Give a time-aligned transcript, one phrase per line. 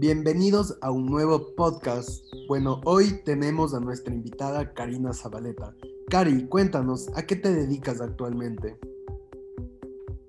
[0.00, 2.24] Bienvenidos a un nuevo podcast.
[2.46, 5.74] Bueno, hoy tenemos a nuestra invitada Karina Zabaleta.
[6.08, 8.76] Cari, cuéntanos, ¿a qué te dedicas actualmente?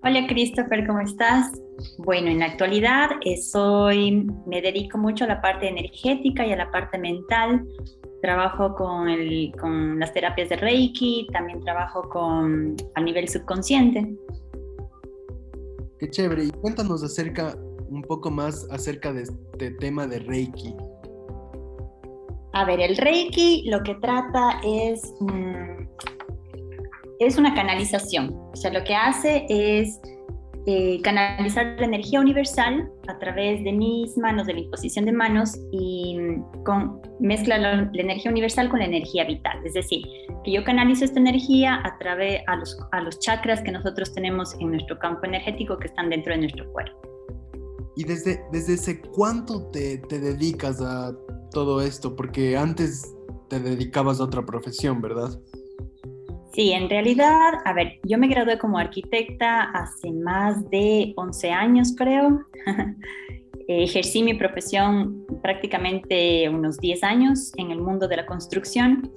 [0.02, 1.52] Hola Christopher, ¿cómo estás?
[2.00, 6.56] Bueno, en la actualidad eh, soy, me dedico mucho a la parte energética y a
[6.56, 7.64] la parte mental.
[8.24, 14.18] Trabajo con, el, con las terapias de Reiki, también trabajo con a nivel subconsciente.
[16.00, 16.46] Qué chévere.
[16.46, 17.56] Y cuéntanos acerca
[18.10, 20.76] poco más acerca de este tema de Reiki.
[22.54, 25.88] A ver, el Reiki lo que trata es, mm,
[27.20, 28.35] es una canalización.
[28.52, 30.02] O sea, lo que hace es
[30.66, 35.55] eh, canalizar la energía universal a través de mis manos, de la imposición de manos,
[35.71, 39.60] y mm, con, mezcla la, energía universal con la energía vital.
[39.63, 40.02] Es decir,
[40.44, 44.55] que yo canalizo esta energía a través a los, a los chakras que nosotros tenemos
[44.60, 47.09] en nuestro campo energético que están dentro de nuestro cuerpo.
[47.99, 51.13] ¿Y desde, desde ese cuánto te, te dedicas a
[51.52, 52.16] todo esto?
[52.16, 53.13] Porque antes
[53.49, 55.37] te dedicabas a otra profesión, ¿verdad?
[56.54, 61.93] Sí, en realidad, a ver, yo me gradué como arquitecta hace más de 11 años,
[61.98, 62.40] creo.
[63.68, 69.12] Ejercí mi profesión prácticamente unos 10 años en el mundo de la construcción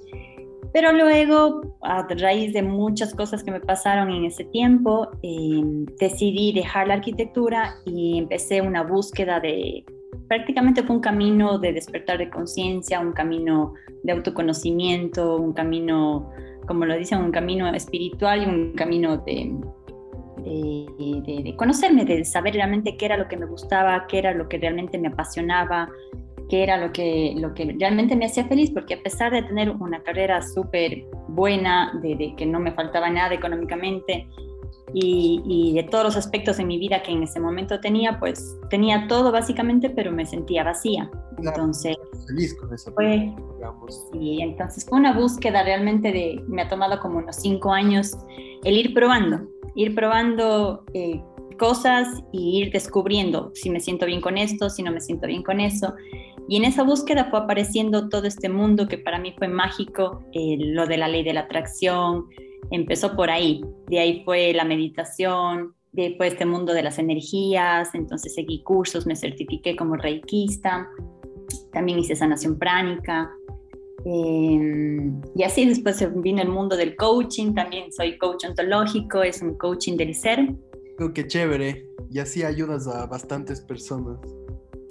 [0.73, 6.51] pero luego, a raíz de muchas cosas que me pasaron en ese tiempo, em, decidí
[6.51, 9.85] dejar la arquitectura y empecé una búsqueda de,
[10.27, 16.31] prácticamente fue un camino de despertar de conciencia, un camino de autoconocimiento, un camino,
[16.67, 19.55] como lo dicen, un camino espiritual y un camino de,
[20.43, 24.49] de, de, conocerme, de saber realmente qué era lo que me gustaba, qué era lo
[24.49, 25.87] que realmente me apasionaba,
[26.53, 29.71] que era lo que, lo que realmente me hacía feliz, porque a pesar de tener
[29.71, 34.27] una carrera súper buena, de, que no me faltaba nada económicamente
[34.93, 39.07] y, de todos los aspectos de mi vida que en ese momento tenía, pues tenía
[39.07, 41.09] todo básicamente, pero me sentía vacía.
[41.39, 42.93] entonces, feliz con eso.
[42.93, 43.33] Fue,
[44.11, 48.15] sí, entonces fue una búsqueda realmente de, me ha tomado como unos cinco años
[48.63, 49.41] el ir probando,
[49.73, 50.83] ir probando.
[50.93, 51.19] Eh,
[51.53, 55.43] cosas y ir descubriendo si me siento bien con esto, si no me siento bien
[55.43, 55.93] con eso.
[56.47, 60.57] Y en esa búsqueda fue apareciendo todo este mundo que para mí fue mágico, eh,
[60.59, 62.25] lo de la ley de la atracción,
[62.71, 66.99] empezó por ahí, de ahí fue la meditación, de ahí fue este mundo de las
[66.99, 70.89] energías, entonces seguí cursos, me certifiqué como reikista,
[71.71, 73.31] también hice sanación pránica.
[74.05, 79.57] Em, y así después vino el mundo del coaching, también soy coach ontológico, es un
[79.57, 80.53] coaching del ser.
[80.99, 84.19] Oh, qué chévere, y así ayudas a bastantes personas.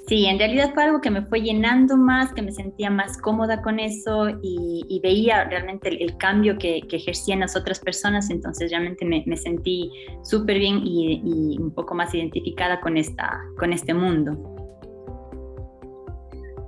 [0.09, 3.63] Sí, en realidad fue algo que me fue llenando más, que me sentía más cómoda
[3.63, 9.37] con eso y, veía realmente el, cambio que, ejercían las otras personas, entonces realmente me,
[9.37, 9.91] sentí
[10.23, 14.37] súper bien y, un poco más identificada con, esta, con este mundo.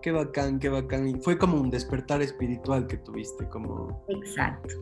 [0.01, 1.21] Qué bacán, qué bacán.
[1.23, 4.05] Fue como un despertar espiritual que tuviste, como...
[4.09, 4.75] Exacto.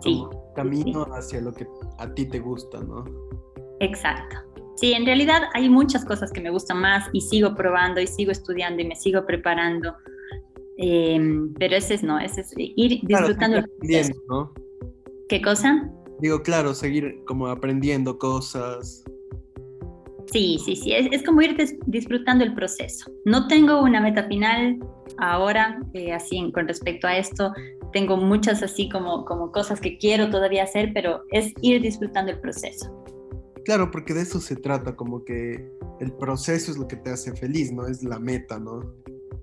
[0.00, 0.24] Sí.
[0.54, 1.66] camino hacia lo que
[1.98, 3.04] a ti te gusta, ¿no?
[3.80, 4.36] Exacto.
[4.76, 8.30] Sí, en realidad hay muchas cosas que me gustan más y sigo probando y sigo
[8.30, 9.94] estudiando y me sigo preparando.
[10.76, 13.62] Em, pero ese es no, ese es ir disfrutando.
[13.80, 14.52] Claro, ¿no?
[15.28, 15.90] ¿Qué cosa?
[16.20, 19.02] Digo, claro, seguir como aprendiendo cosas.
[20.32, 21.56] Sí, sí, sí, es, como ir
[21.86, 23.10] disfrutando el proceso.
[23.24, 24.78] No tengo una meta final
[25.18, 27.52] ahora, eh, así con respecto a esto.
[27.92, 32.40] Tengo muchas así como, como cosas que quiero todavía hacer, pero es ir disfrutando el
[32.40, 33.05] proceso.
[33.66, 35.68] Claro, porque de eso se trata, como que
[35.98, 38.94] el proceso es lo que te hace feliz, no es la meta, ¿no?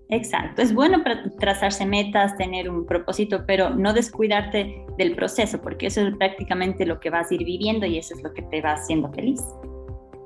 [0.07, 1.03] Exacto, es bueno
[1.39, 7.01] trazarse metas, tener un propósito, pero no descuidarte del proceso, porque eso es prácticamente lo
[7.01, 9.41] que vas a ir viviendo y eso es lo que te va haciendo feliz.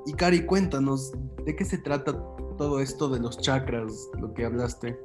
[0.06, 1.10] Y Cari, cuéntanos,
[1.44, 2.12] ¿de qué se trata
[2.56, 4.96] todo esto de los chakras, lo que hablaste?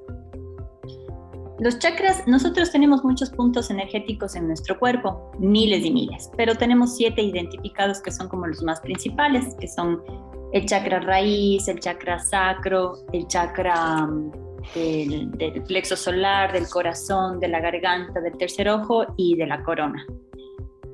[1.64, 6.98] Los chakras, nosotros tenemos muchos puntos energéticos en nuestro cuerpo, miles y miles, pero tenemos
[6.98, 10.04] siete identificados que son como los más principales, que son
[10.52, 14.32] el chakra raíz, el chakra sacro, el chakra mm,
[14.76, 19.64] del, del, plexo solar, del corazón, de la garganta, del tercer ojo y de la
[19.64, 20.06] corona.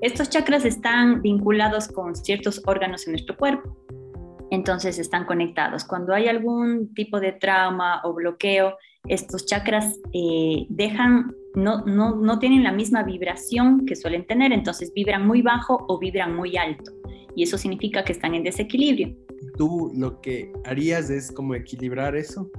[0.01, 3.75] Estos chakras están vinculados con ciertos órganos en nuestro cuerpo,
[4.51, 5.83] entonces están conectados.
[5.83, 12.39] Cuando hay algún tipo de trauma o bloqueo, estos chakras eh, dejan, no, no, no
[12.39, 16.91] tienen la misma vibración que suelen tener, entonces vibran muy bajo o vibran muy alto.
[17.35, 19.15] Y eso significa que están en desequilibrio.
[19.57, 22.49] ¿Tú lo que harías es como equilibrar eso?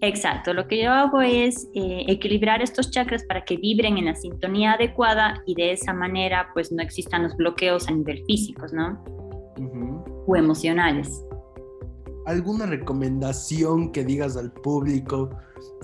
[0.00, 4.14] Exacto, lo que yo hago es eh, equilibrar estos chakras para que vibren en la
[4.14, 9.02] sintonía adecuada y de esa manera pues no existan los bloqueos a nivel físicos, ¿no?
[10.26, 11.25] O emocionales.
[12.26, 15.30] Alguna recomendación que digas al público,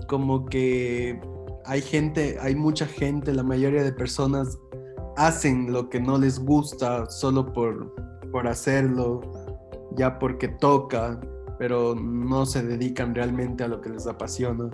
[0.08, 1.18] como que
[1.64, 4.58] hay gente, hay mucha gente, la mayoría de personas
[5.16, 7.94] hacen lo que no les gusta solo por,
[8.32, 9.20] por hacerlo,
[9.96, 11.20] ya porque toca,
[11.58, 14.68] pero no se dedican realmente a lo que les apasiona.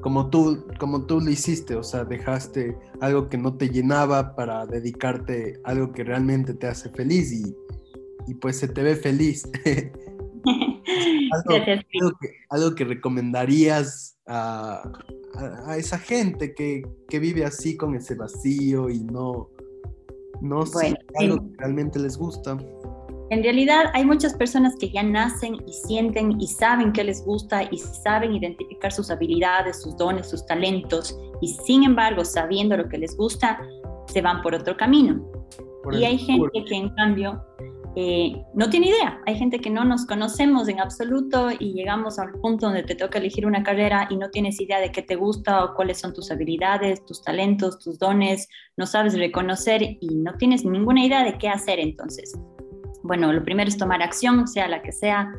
[0.00, 4.66] Como tú, como tú lo hiciste, o sea, dejaste algo que no te llenaba para
[4.66, 7.56] dedicarte a algo que realmente te hace feliz y,
[8.26, 9.48] y pues se te ve feliz.
[12.50, 14.82] algo, que, recomendarías a,
[15.76, 19.50] esa gente que, vive así con ese vacío y no,
[20.40, 22.58] no sé, algo que realmente les gusta.
[23.30, 27.62] En realidad hay muchas personas que ya nacen y sienten y saben qué les gusta
[27.70, 32.98] y saben identificar sus habilidades, sus dones, sus talentos y sin embargo sabiendo lo que
[32.98, 33.60] les gusta,
[34.06, 35.24] se van por otro camino.
[35.92, 37.42] y hay gente que en cambio
[37.96, 39.20] eh, no tiene idea.
[39.26, 43.18] Hay gente que no nos conocemos en absoluto y llegamos al punto donde te toca
[43.18, 46.30] elegir una carrera y no tienes idea de qué te gusta o cuáles son tus
[46.32, 51.48] habilidades, tus talentos, tus dones, no sabes reconocer y no tienes ninguna idea de qué
[51.48, 52.36] hacer entonces.
[53.04, 55.32] Bueno, lo primero es tomar acción, sea la que sea,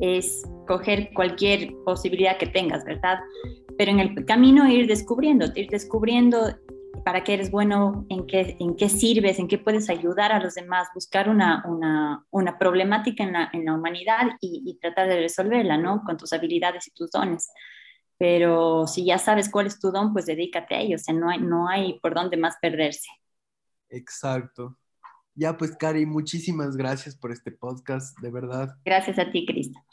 [0.00, 3.20] es coger cualquier posibilidad que tengas, ¿verdad?
[3.78, 6.54] Pero en el camino ir descubriendo, ir descubriendo
[7.04, 10.54] para qué eres bueno, en qué, en qué sirves, en qué puedes ayudar a los
[10.54, 15.20] demás, buscar una, una, una problemática en la, en la humanidad y, y, tratar de
[15.20, 16.02] resolverla, ¿no?
[16.04, 17.50] Con tus habilidades y tus dones.
[18.16, 21.28] Pero si ya sabes cuál es tu don, pues dedícate a ello, o sea, no
[21.28, 23.08] hay, no hay por dónde más perderse.
[23.90, 24.78] Exacto.
[25.34, 28.76] Ya pues, Cari, muchísimas gracias por este podcast, de verdad.
[28.84, 29.84] Gracias a ti, Cristian.